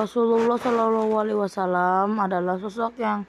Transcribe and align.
Rasulullah 0.00 0.56
Shallallahu 0.56 1.12
Alaihi 1.12 1.36
Wasallam 1.36 2.16
adalah 2.24 2.56
sosok 2.56 2.96
yang 3.04 3.28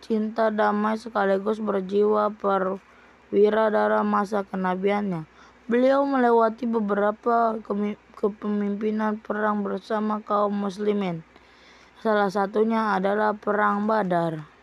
cinta 0.00 0.48
damai 0.48 0.96
sekaligus 0.96 1.60
berjiwa 1.60 2.32
perwira 2.32 3.68
dalam 3.68 4.08
masa 4.08 4.40
kenabiannya. 4.40 5.28
Beliau 5.68 6.08
melewati 6.08 6.64
beberapa 6.64 7.60
kepemimpinan 8.16 9.20
perang 9.20 9.60
bersama 9.60 10.24
kaum 10.24 10.56
muslimin. 10.56 11.20
Salah 12.00 12.32
satunya 12.32 12.96
adalah 12.96 13.36
Perang 13.36 13.84
Badar. 13.84 14.55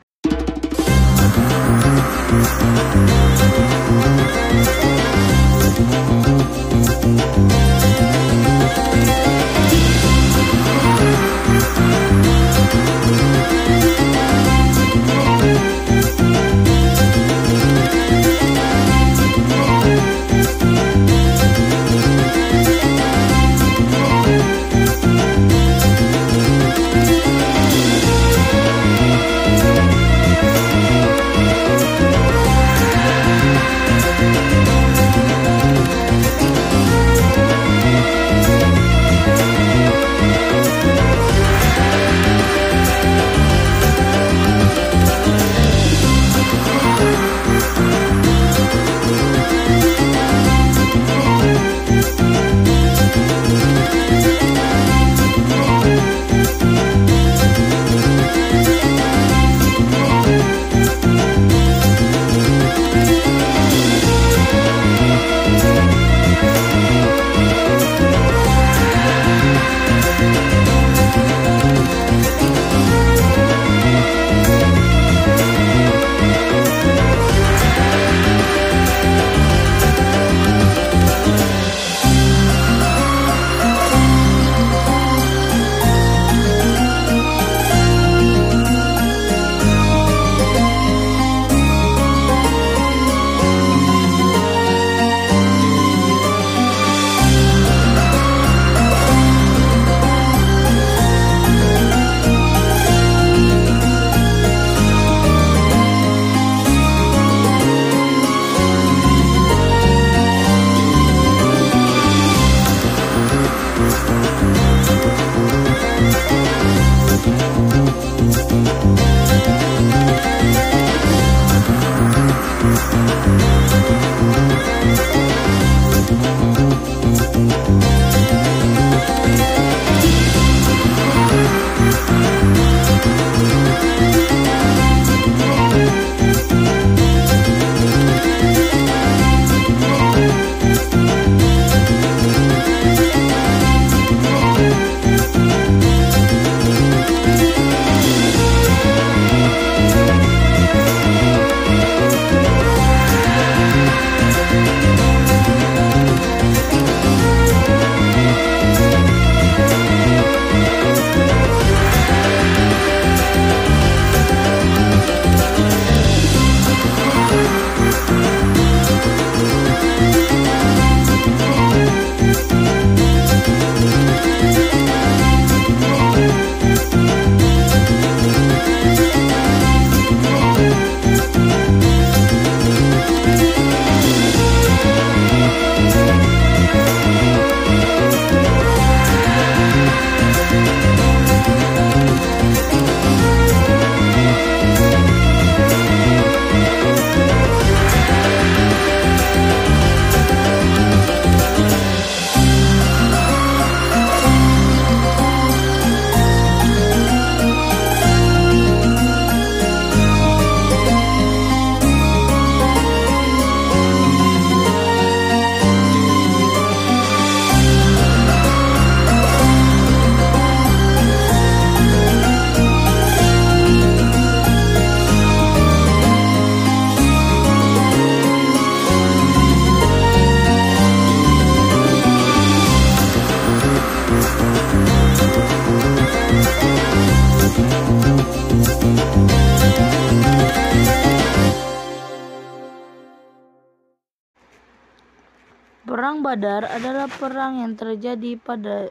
Perang 245.83 246.24
Badar 246.24 246.63
adalah 246.63 247.12
perang 247.12 247.59
yang 247.59 247.75
terjadi 247.75 248.39
pada 248.39 248.88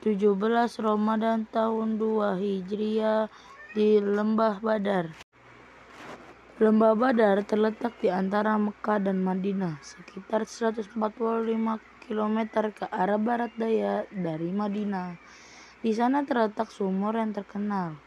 17 0.00 0.40
Ramadan 0.80 1.44
tahun 1.52 2.00
2 2.00 2.40
Hijriah 2.40 3.28
di 3.76 4.00
Lembah 4.00 4.56
Badar. 4.56 5.12
Lembah 6.56 6.96
Badar 6.96 7.44
terletak 7.44 8.00
di 8.00 8.08
antara 8.08 8.56
Mekah 8.56 9.04
dan 9.04 9.20
Madinah, 9.20 9.84
sekitar 9.84 10.48
145 10.48 10.96
km 12.08 12.38
ke 12.72 12.88
arah 12.88 13.20
barat 13.20 13.52
daya 13.60 14.08
dari 14.08 14.48
Madinah. 14.48 15.20
Di 15.84 15.92
sana 15.92 16.24
terletak 16.24 16.72
sumur 16.72 17.20
yang 17.20 17.36
terkenal. 17.36 18.00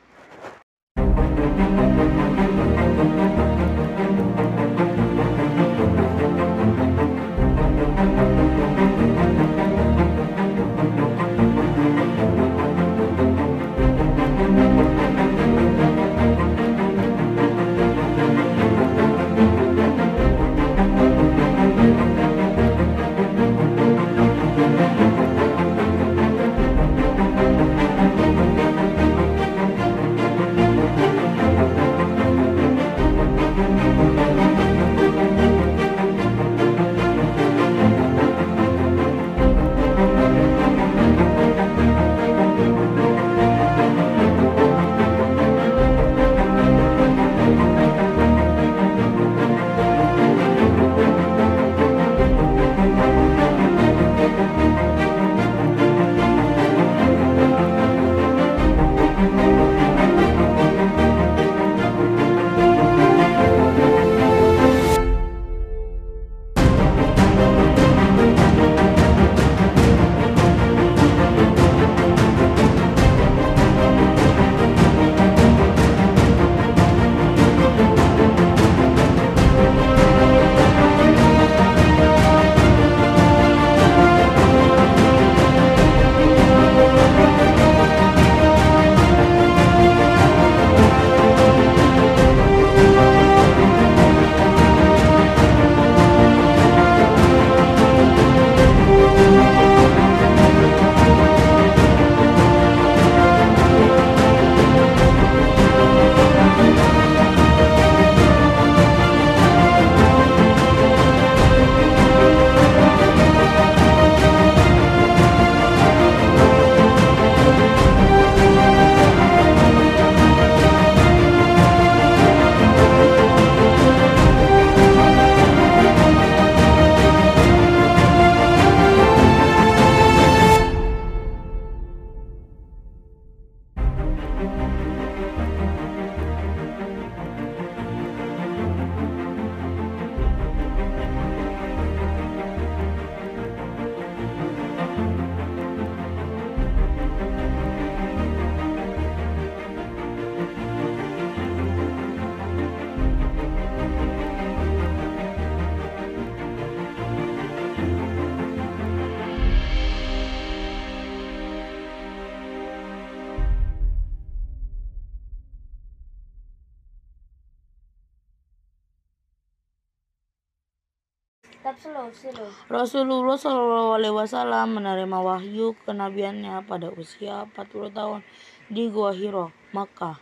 Rasulullah 171.77 173.37
Shallallahu 173.37 174.01
Alaihi 174.01 174.15
Wasallam 174.17 174.81
menerima 174.81 175.13
wahyu 175.21 175.77
kenabiannya 175.85 176.65
pada 176.65 176.89
usia 176.89 177.45
40 177.53 177.93
tahun 177.93 178.25
di 178.65 178.89
Gua 178.89 179.13
Hiro, 179.13 179.53
Makkah. 179.77 180.17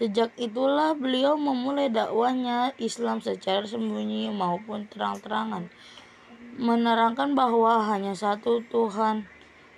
Sejak 0.00 0.32
itulah 0.40 0.96
beliau 0.96 1.36
memulai 1.36 1.92
dakwahnya 1.92 2.72
Islam 2.80 3.20
secara 3.20 3.68
sembunyi 3.68 4.32
maupun 4.32 4.88
terang-terangan, 4.88 5.68
menerangkan 6.56 7.36
bahwa 7.36 7.84
hanya 7.92 8.16
satu 8.16 8.64
Tuhan 8.64 9.28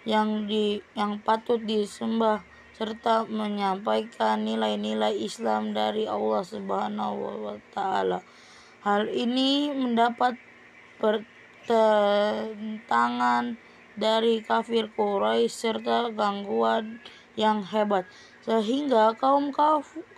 yang 0.07 0.47
di 0.47 0.79
yang 0.95 1.19
patut 1.19 1.59
disembah 1.67 2.47
serta 2.79 3.27
menyampaikan 3.27 4.47
nilai-nilai 4.47 5.19
Islam 5.19 5.75
dari 5.75 6.07
Allah 6.07 6.47
Subhanahu 6.47 7.43
wa 7.43 7.59
taala. 7.75 8.23
Hal 8.87 9.11
ini 9.11 9.75
mendapat 9.75 10.48
pertentangan 10.99 13.55
dari 13.99 14.39
kafir 14.43 14.91
Quraisy 14.95 15.51
serta 15.51 16.11
gangguan 16.15 17.01
yang 17.39 17.63
hebat 17.63 18.07
sehingga 18.43 19.15
kaum 19.15 19.55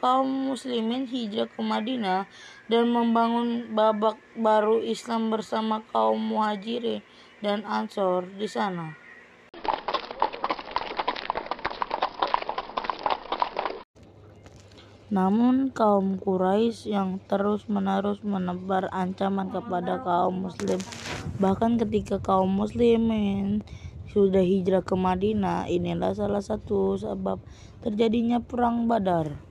kaum 0.01 0.29
muslimin 0.49 1.05
hijrah 1.05 1.49
ke 1.51 1.61
Madinah 1.61 2.25
dan 2.71 2.89
membangun 2.89 3.77
babak 3.77 4.17
baru 4.39 4.81
Islam 4.81 5.29
bersama 5.29 5.85
kaum 5.93 6.21
muhajirin 6.21 7.05
dan 7.45 7.65
ansor 7.69 8.25
di 8.37 8.49
sana. 8.49 8.97
Namun 15.11 15.75
kaum 15.75 16.23
Quraisy 16.23 16.95
yang 16.95 17.19
terus-menerus 17.27 18.23
menebar 18.23 18.87
ancaman 18.95 19.51
kepada 19.51 19.99
kaum 20.07 20.47
muslim 20.47 20.79
bahkan 21.43 21.81
ketika 21.81 22.23
kaum 22.23 22.53
muslimin 22.53 23.67
sudah 24.11 24.43
hijrah 24.43 24.83
ke 24.83 24.95
Madinah 24.95 25.67
inilah 25.67 26.15
salah 26.15 26.43
satu 26.43 26.99
sebab 26.99 27.43
terjadinya 27.83 28.43
perang 28.43 28.87
Badar. 28.87 29.50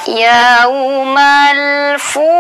يوم 0.09 1.19
الفرقان 1.49 2.31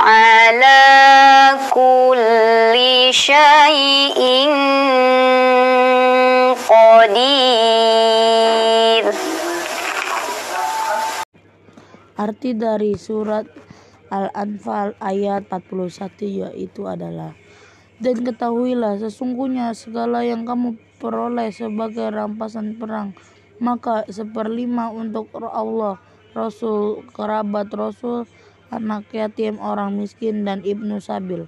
على 0.01 0.85
كل 1.71 2.24
kulli 2.75 3.07
syai'in 3.15 4.51
qadir 6.59 7.55
Arti 12.19 12.51
dari 12.51 12.99
surat 12.99 13.47
Al-Anfal 14.11 14.99
ayat 14.99 15.47
41 15.47 16.19
yaitu 16.19 16.83
adalah 16.83 17.31
dan 18.03 18.27
ketahuilah 18.27 18.99
sesungguhnya 18.99 19.71
segala 19.71 20.27
yang 20.27 20.43
kamu 20.43 20.75
peroleh 20.99 21.55
sebagai 21.55 22.11
rampasan 22.11 22.75
perang 22.75 23.15
maka 23.63 24.03
seperlima 24.11 24.91
untuk 24.91 25.31
Allah 25.47 25.95
Rasul 26.35 27.07
kerabat 27.15 27.71
Rasul 27.71 28.27
anak 28.67 29.07
yatim 29.15 29.63
orang 29.63 29.95
miskin 29.95 30.43
dan 30.43 30.59
ibnu 30.67 30.99
sabil. 30.99 31.47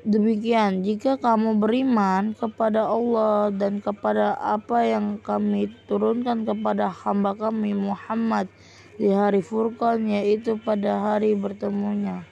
Demikian, 0.00 0.80
jika 0.80 1.20
kamu 1.20 1.60
beriman 1.60 2.32
kepada 2.32 2.88
Allah 2.88 3.52
dan 3.52 3.84
kepada 3.84 4.32
apa 4.32 4.88
yang 4.88 5.20
kami 5.20 5.68
turunkan 5.84 6.48
kepada 6.48 6.88
hamba 6.88 7.36
kami 7.36 7.76
Muhammad 7.76 8.48
di 8.96 9.12
hari 9.12 9.44
Furqan 9.44 10.08
yaitu 10.08 10.56
pada 10.56 11.04
hari 11.04 11.36
bertemunya 11.36 12.24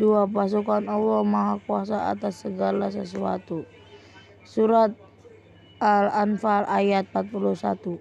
dua 0.00 0.24
pasukan 0.24 0.88
Allah 0.88 1.20
Maha 1.20 1.60
Kuasa 1.60 2.08
atas 2.08 2.40
segala 2.48 2.88
sesuatu. 2.88 3.68
Surat 4.48 4.96
Al-Anfal 5.84 6.64
ayat 6.64 7.12
41. 7.12 8.00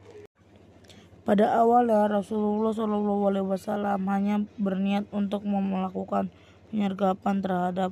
Pada 1.27 1.45
awalnya 1.59 2.07
Rasulullah 2.07 2.71
Shallallahu 2.71 3.27
Alaihi 3.27 3.47
Wasallam 3.47 4.07
hanya 4.07 4.47
berniat 4.55 5.05
untuk 5.11 5.43
melakukan 5.43 6.31
penyergapan 6.71 7.43
terhadap 7.43 7.91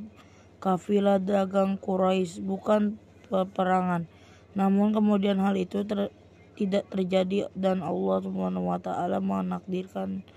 kafilah 0.60 1.20
dagang 1.20 1.80
Quraisy, 1.80 2.44
bukan 2.44 3.00
peperangan. 3.32 4.06
Namun 4.54 4.92
kemudian 4.92 5.40
hal 5.40 5.56
itu 5.56 5.88
ter 5.88 6.12
tidak 6.60 6.92
terjadi 6.92 7.48
dan 7.56 7.80
Allah 7.80 8.20
Subhanahu 8.20 8.68
wa 8.68 8.80
taala 8.84 9.24
menakdirkan 9.24 10.28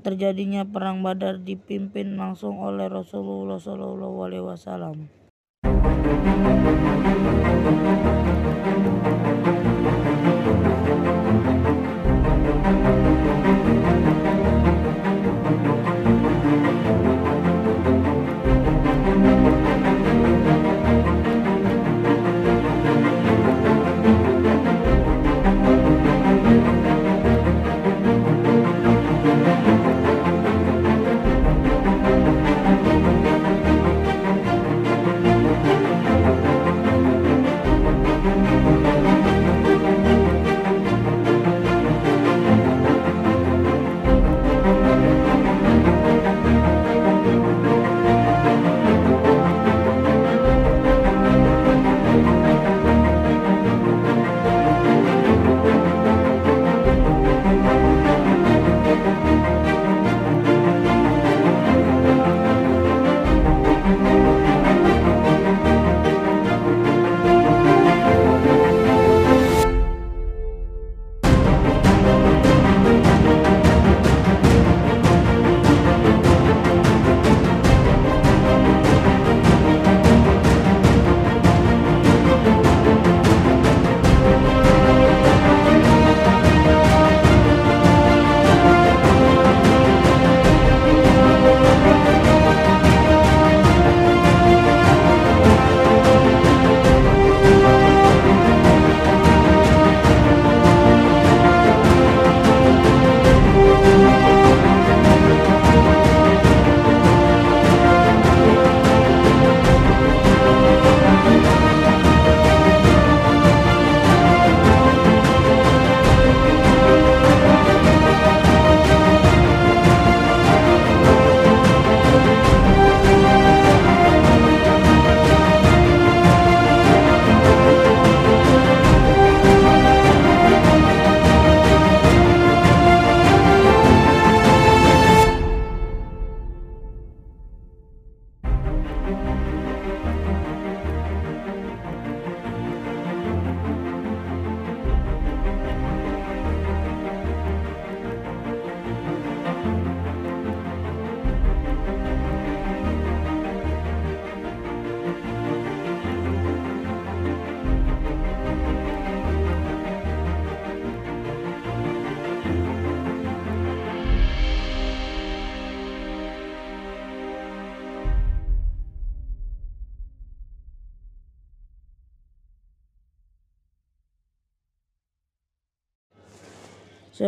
terjadinya 0.00 0.68
perang 0.68 1.00
Badar 1.00 1.40
dipimpin 1.40 2.16
langsung 2.16 2.60
oleh 2.60 2.88
Rasulullah 2.88 3.56
wasallam. 3.56 5.19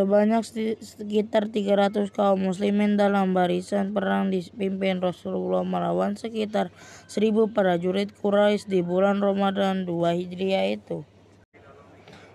Sebanyak 0.03 0.43
sekitar 0.83 1.47
300 1.47 2.11
kaum 2.11 2.51
muslimin 2.51 2.99
dalam 2.99 3.31
barisan 3.31 3.95
perang 3.95 4.35
dipimpin 4.35 4.99
Rasulullah 4.99 5.63
melawan 5.63 6.19
sekitar 6.19 6.75
1000 7.07 7.47
prajurit 7.55 8.11
Quraisy 8.11 8.67
di 8.67 8.83
bulan 8.83 9.23
Ramadan 9.23 9.87
2 9.87 10.19
Hijriah 10.19 10.75
itu. 10.75 11.07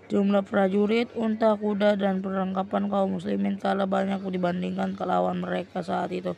Jumlah 0.09 0.49
prajurit, 0.49 1.13
unta, 1.13 1.53
kuda, 1.53 1.93
dan 1.93 2.25
perlengkapan 2.25 2.89
kaum 2.89 3.21
muslimin 3.21 3.61
kalah 3.61 3.85
banyak 3.85 4.17
dibandingkan 4.17 4.97
kelawan 4.97 5.37
mereka 5.37 5.85
saat 5.85 6.09
itu. 6.09 6.33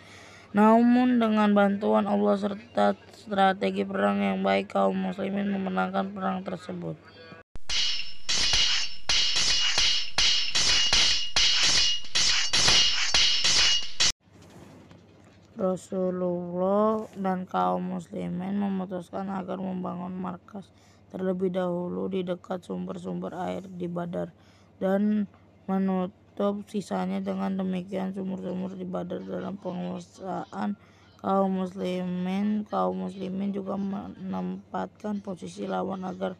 Namun 0.52 1.15
dengan 1.15 1.56
bantuan 1.56 2.12
Allah 2.12 2.36
serta 2.36 3.00
strategi 3.15 3.88
perang 3.88 4.20
yang 4.20 4.44
baik 4.44 4.76
kaum 4.76 5.00
muslimin 5.00 5.48
memenangkan 5.48 6.12
perang 6.12 6.44
tersebut. 6.44 7.00
Rasulullah 15.62 17.06
dan 17.13 17.45
kaum 17.45 17.93
muslimin 17.93 18.58
memutuskan 18.58 19.30
agar 19.30 19.62
membangun 19.62 20.10
markas 20.17 20.74
terlebih 21.13 21.54
dahulu 21.54 22.10
di 22.10 22.26
dekat 22.26 22.65
sumber-sumber 22.65 23.38
air 23.38 23.62
di 23.69 23.86
Badar 23.86 24.34
dan 24.82 25.30
menutup 25.69 26.65
sisanya 26.65 27.21
dengan 27.21 27.62
demikian 27.62 28.10
sumur-sumur 28.10 28.74
di 28.74 28.89
Badar 28.89 29.21
dalam 29.21 29.62
penguasaan 29.62 30.82
kaum 31.21 31.62
muslimin. 31.62 32.65
Kaum 32.65 33.06
muslimin 33.06 33.54
juga 33.54 33.78
menempatkan 33.78 35.21
posisi 35.21 35.69
lawan 35.69 36.02
agar 36.10 36.34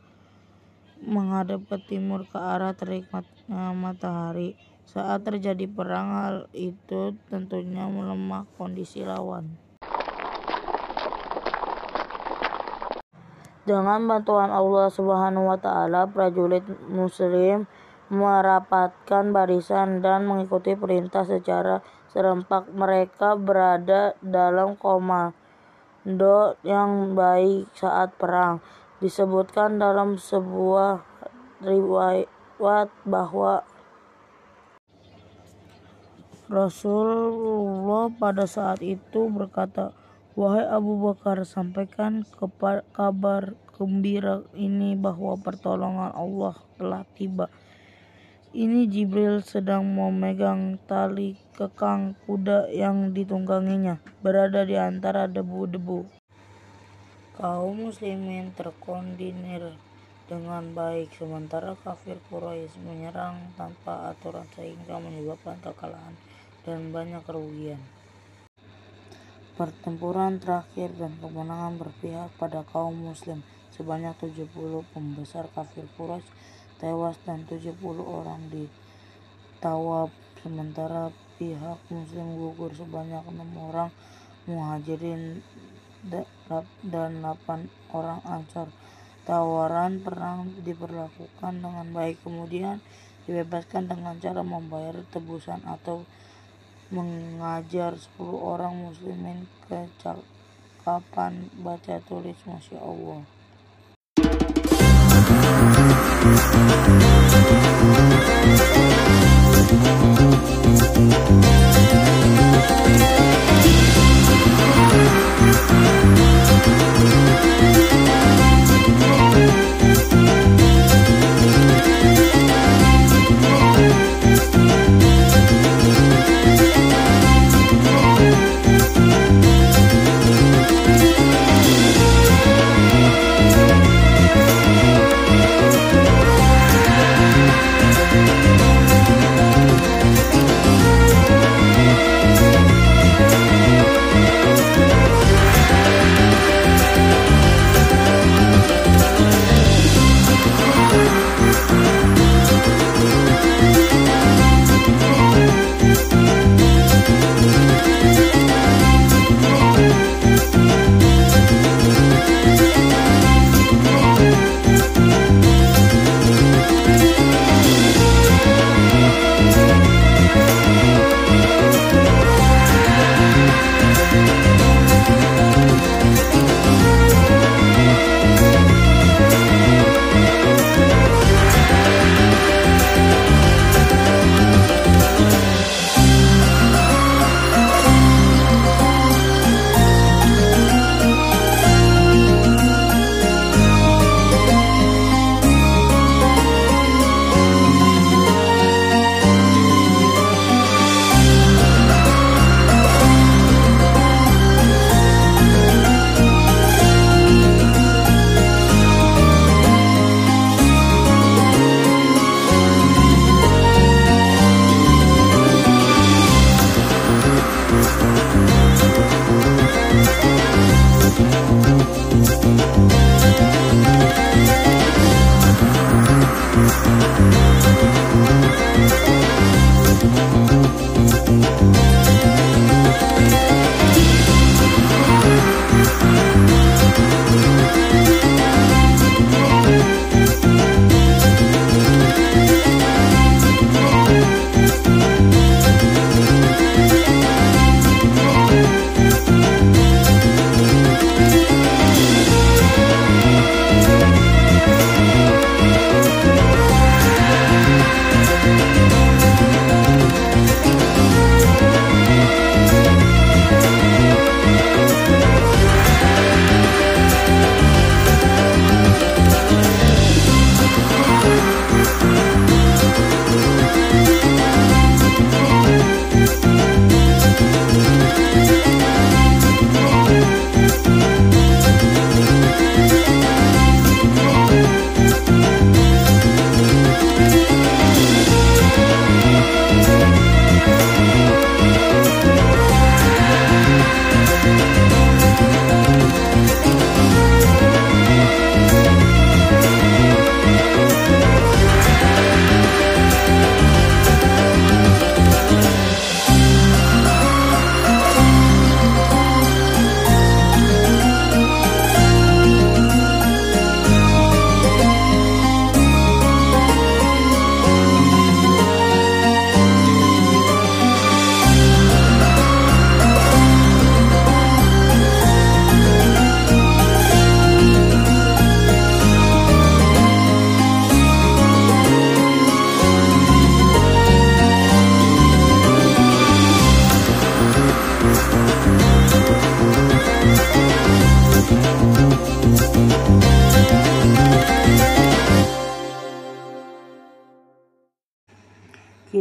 menghadap 1.06 1.62
ke 1.70 1.78
timur 1.86 2.26
ke 2.26 2.42
arah 2.42 2.74
terik 2.74 3.06
matahari 3.54 4.58
saat 4.92 5.24
terjadi 5.24 5.72
perang, 5.72 6.08
hal 6.12 6.38
itu 6.52 7.16
tentunya 7.32 7.88
melemah 7.88 8.44
kondisi 8.60 9.08
lawan. 9.08 9.56
Dengan 13.64 14.04
bantuan 14.04 14.52
Allah 14.52 14.92
Subhanahu 14.92 15.48
wa 15.48 15.56
taala, 15.56 16.12
prajurit 16.12 16.68
muslim 16.92 17.72
merapatkan 18.12 19.32
barisan 19.32 20.04
dan 20.04 20.28
mengikuti 20.28 20.76
perintah 20.76 21.24
secara 21.24 21.80
serempak. 22.12 22.68
Mereka 22.76 23.40
berada 23.40 24.20
dalam 24.20 24.76
komando 24.76 26.60
yang 26.68 27.16
baik 27.16 27.72
saat 27.72 28.12
perang. 28.20 28.60
Disebutkan 29.00 29.80
dalam 29.80 30.20
sebuah 30.20 31.00
riwayat 31.64 32.92
bahwa 33.08 33.64
Rasulullah 36.52 38.12
pada 38.12 38.44
saat 38.44 38.84
itu 38.84 39.32
berkata, 39.32 39.96
Wahai 40.36 40.68
Abu 40.68 41.00
Bakar, 41.00 41.48
sampaikan 41.48 42.28
kabar 42.92 43.56
gembira 43.72 44.44
ini 44.52 45.00
bahwa 45.00 45.40
pertolongan 45.40 46.12
Allah 46.12 46.60
telah 46.76 47.08
tiba. 47.16 47.48
Ini 48.52 48.84
Jibril 48.92 49.40
sedang 49.48 49.96
memegang 49.96 50.76
tali 50.92 51.40
kekang 51.56 52.20
kuda 52.28 52.68
yang 52.68 53.16
ditungganginya, 53.16 54.04
berada 54.20 54.68
di 54.68 54.76
antara 54.76 55.32
debu-debu. 55.32 56.04
Kaum 57.40 57.88
muslimin 57.88 58.52
terkoordinir 58.60 59.72
dengan 60.28 60.68
baik, 60.76 61.16
sementara 61.16 61.80
kafir 61.80 62.20
Quraisy 62.28 62.76
menyerang 62.84 63.56
tanpa 63.56 64.12
aturan 64.12 64.44
sehingga 64.52 65.00
menyebabkan 65.00 65.56
kekalahan 65.64 66.12
dan 66.66 66.94
banyak 66.94 67.22
kerugian. 67.26 67.82
Pertempuran 69.58 70.42
terakhir 70.42 70.94
dan 70.98 71.18
kemenangan 71.22 71.78
berpihak 71.78 72.34
pada 72.38 72.66
kaum 72.70 72.98
muslim. 72.98 73.46
Sebanyak 73.72 74.18
70 74.20 74.50
pembesar 74.94 75.48
kafir 75.54 75.86
Quraisy 75.98 76.28
tewas 76.82 77.18
dan 77.24 77.46
70 77.46 77.78
orang 78.02 78.50
di 78.50 78.66
Tawab 79.62 80.10
sementara 80.42 81.14
pihak 81.38 81.78
muslim 81.94 82.34
gugur 82.34 82.74
sebanyak 82.74 83.22
6 83.22 83.38
orang 83.62 83.94
muhajirin 84.50 85.46
dan 86.10 87.12
8 87.22 87.94
orang 87.94 88.20
ansar. 88.26 88.74
Tawaran 89.22 90.02
perang 90.02 90.50
diperlakukan 90.66 91.62
dengan 91.62 91.88
baik 91.94 92.26
kemudian 92.26 92.82
dibebaskan 93.30 93.86
dengan 93.86 94.18
cara 94.18 94.42
membayar 94.42 94.98
tebusan 95.14 95.62
atau 95.70 96.10
mengajar 96.92 97.96
10 97.96 98.20
orang 98.36 98.76
muslimin 98.76 99.48
kecakapan 99.66 101.48
baca 101.64 102.04
tulis 102.04 102.38
Masya 102.44 102.80
Allah 102.84 103.24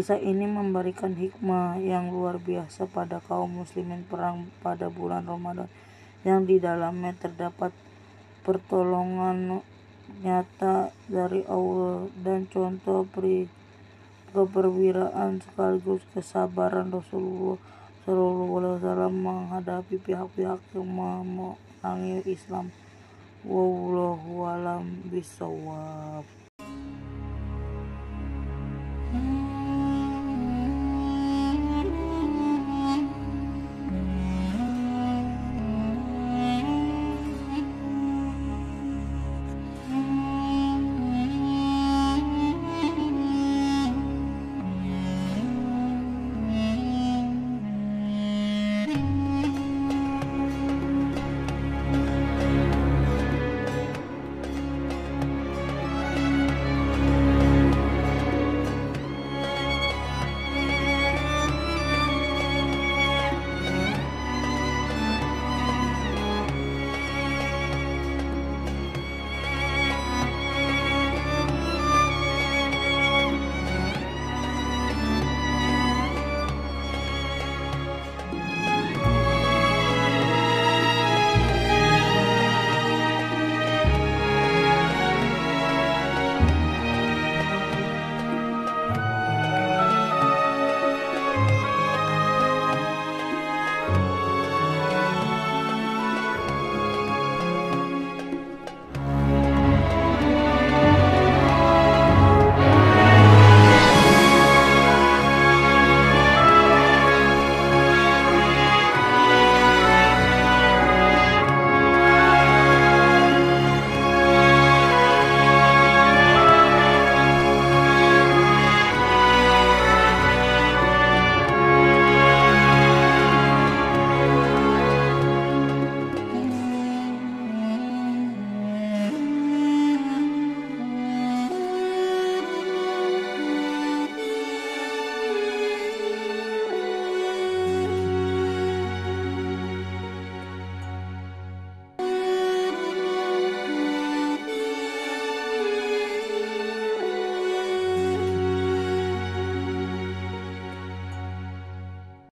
Kisah 0.01 0.17
ini 0.17 0.49
memberikan 0.49 1.13
hikmah 1.13 1.77
yang 1.77 2.09
luar 2.09 2.41
biasa 2.41 2.89
pada 2.89 3.21
kaum 3.21 3.61
muslimin 3.61 4.01
perang 4.09 4.49
pada 4.65 4.89
bulan 4.89 5.29
Ramadan 5.29 5.69
yang 6.25 6.49
di 6.49 6.57
dalamnya 6.57 7.13
terdapat 7.21 7.69
pertolongan 8.41 9.61
nyata 10.25 10.89
dari 11.05 11.45
Allah 11.45 12.09
dan 12.17 12.49
contoh 12.49 13.05
peri 13.13 13.45
keperwiraan 14.33 15.45
sekaligus 15.45 16.01
kesabaran 16.17 16.89
Rasulullah 16.89 17.61
Shallallahu 18.09 18.57
Alaihi 18.57 18.77
Wasallam 18.81 19.15
menghadapi 19.21 20.01
pihak-pihak 20.01 20.65
yang 20.81 20.89
memenangi 20.89 22.25
Islam. 22.25 22.73
Wallahu 23.45 24.49
alam 24.49 25.05
bisawab. 25.13 26.25
Hmm. 29.13 29.50